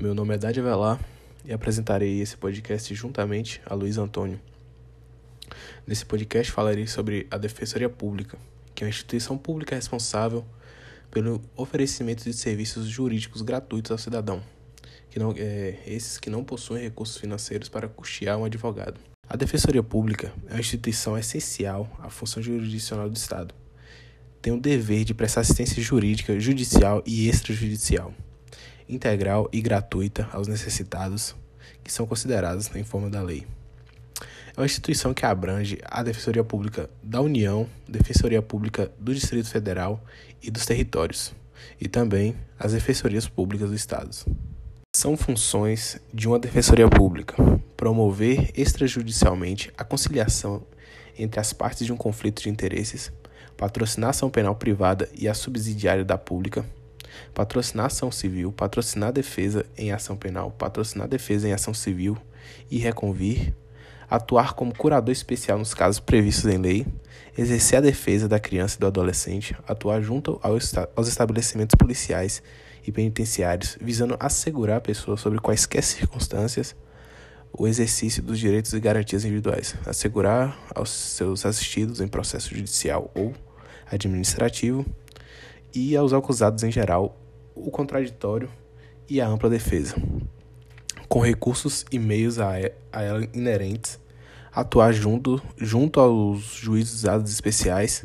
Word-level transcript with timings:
meu 0.00 0.14
nome 0.14 0.32
é 0.32 0.38
Dade 0.38 0.60
Velar 0.60 1.00
e 1.44 1.52
apresentarei 1.52 2.20
esse 2.20 2.36
podcast 2.36 2.94
juntamente 2.94 3.60
a 3.66 3.74
Luiz 3.74 3.98
Antônio. 3.98 4.40
Nesse 5.84 6.06
podcast 6.06 6.52
falarei 6.52 6.86
sobre 6.86 7.26
a 7.28 7.36
Defensoria 7.36 7.88
Pública, 7.88 8.38
que 8.76 8.84
é 8.84 8.86
uma 8.86 8.90
instituição 8.90 9.36
pública 9.36 9.74
responsável 9.74 10.44
pelo 11.10 11.42
oferecimento 11.56 12.22
de 12.22 12.32
serviços 12.32 12.86
jurídicos 12.86 13.42
gratuitos 13.42 13.90
ao 13.90 13.98
cidadão, 13.98 14.40
que 15.10 15.18
não, 15.18 15.34
é, 15.36 15.78
esses 15.84 16.16
que 16.16 16.30
não 16.30 16.44
possuem 16.44 16.84
recursos 16.84 17.16
financeiros 17.16 17.68
para 17.68 17.88
custear 17.88 18.38
um 18.38 18.44
advogado. 18.44 19.00
A 19.28 19.36
Defensoria 19.36 19.82
Pública 19.82 20.32
é 20.48 20.54
uma 20.54 20.60
instituição 20.60 21.18
essencial 21.18 21.90
à 21.98 22.08
função 22.08 22.40
jurisdicional 22.40 23.10
do 23.10 23.16
Estado. 23.16 23.52
Tem 24.40 24.52
o 24.52 24.60
dever 24.60 25.02
de 25.02 25.12
prestar 25.12 25.40
assistência 25.40 25.82
jurídica, 25.82 26.38
judicial 26.38 27.02
e 27.04 27.28
extrajudicial 27.28 28.14
integral 28.88 29.48
e 29.52 29.60
gratuita 29.60 30.28
aos 30.32 30.48
necessitados 30.48 31.34
que 31.82 31.92
são 31.92 32.06
considerados 32.06 32.74
em 32.74 32.84
forma 32.84 33.08
da 33.08 33.22
lei. 33.22 33.46
É 34.56 34.60
uma 34.60 34.66
instituição 34.66 35.14
que 35.14 35.24
abrange 35.24 35.78
a 35.84 36.02
Defensoria 36.02 36.42
Pública 36.42 36.90
da 37.02 37.20
União, 37.20 37.68
Defensoria 37.88 38.42
Pública 38.42 38.90
do 38.98 39.14
Distrito 39.14 39.48
Federal 39.48 40.02
e 40.42 40.50
dos 40.50 40.66
territórios, 40.66 41.32
e 41.80 41.88
também 41.88 42.34
as 42.58 42.72
Defensorias 42.72 43.28
Públicas 43.28 43.70
do 43.70 43.76
Estado. 43.76 44.10
São 44.94 45.16
funções 45.16 46.00
de 46.12 46.26
uma 46.26 46.38
Defensoria 46.38 46.88
Pública 46.88 47.36
promover 47.76 48.50
extrajudicialmente 48.56 49.70
a 49.78 49.84
conciliação 49.84 50.66
entre 51.16 51.38
as 51.38 51.52
partes 51.52 51.86
de 51.86 51.92
um 51.92 51.96
conflito 51.96 52.42
de 52.42 52.48
interesses, 52.48 53.12
patrocinar 53.56 54.10
ação 54.10 54.28
penal 54.28 54.56
privada 54.56 55.08
e 55.16 55.28
a 55.28 55.34
subsidiária 55.34 56.04
da 56.04 56.18
pública, 56.18 56.64
patrocinar 57.34 57.86
ação 57.86 58.10
civil, 58.10 58.52
patrocinar 58.52 59.12
defesa 59.12 59.64
em 59.76 59.92
ação 59.92 60.16
penal, 60.16 60.50
patrocinar 60.50 61.08
defesa 61.08 61.48
em 61.48 61.52
ação 61.52 61.74
civil 61.74 62.16
e 62.70 62.78
reconvir, 62.78 63.54
atuar 64.10 64.54
como 64.54 64.74
curador 64.74 65.12
especial 65.12 65.58
nos 65.58 65.74
casos 65.74 66.00
previstos 66.00 66.50
em 66.50 66.58
lei, 66.58 66.86
exercer 67.36 67.78
a 67.78 67.82
defesa 67.82 68.28
da 68.28 68.40
criança 68.40 68.76
e 68.76 68.80
do 68.80 68.86
adolescente, 68.86 69.56
atuar 69.66 70.00
junto 70.02 70.40
aos 70.42 71.08
estabelecimentos 71.08 71.74
policiais 71.74 72.42
e 72.86 72.92
penitenciários, 72.92 73.76
visando 73.80 74.16
assegurar 74.18 74.78
a 74.78 74.80
pessoa 74.80 75.16
sobre 75.16 75.38
quaisquer 75.38 75.82
circunstâncias 75.82 76.74
o 77.52 77.66
exercício 77.66 78.22
dos 78.22 78.38
direitos 78.38 78.72
e 78.72 78.80
garantias 78.80 79.24
individuais, 79.24 79.74
assegurar 79.86 80.58
aos 80.74 80.90
seus 80.90 81.46
assistidos 81.46 82.00
em 82.00 82.08
processo 82.08 82.54
judicial 82.54 83.10
ou 83.14 83.34
administrativo 83.90 84.84
e 85.74 85.96
aos 85.96 86.12
acusados 86.12 86.62
em 86.62 86.70
geral 86.70 87.16
o 87.54 87.70
contraditório 87.70 88.48
e 89.08 89.20
a 89.20 89.28
ampla 89.28 89.48
defesa, 89.48 89.94
com 91.08 91.20
recursos 91.20 91.84
e 91.90 91.98
meios 91.98 92.38
a, 92.38 92.58
ela 92.92 93.26
inerentes, 93.32 93.98
atuar 94.52 94.92
junto, 94.92 95.42
junto 95.56 96.00
aos 96.00 96.42
juízos 96.42 97.04
especiais 97.30 98.04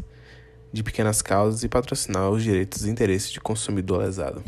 de 0.72 0.82
pequenas 0.82 1.22
causas 1.22 1.64
e 1.64 1.70
patrocinar 1.70 2.30
os 2.30 2.44
direitos 2.44 2.86
e 2.86 2.90
interesses 2.90 3.32
de 3.32 3.40
consumidor 3.40 4.00
lesado. 4.00 4.44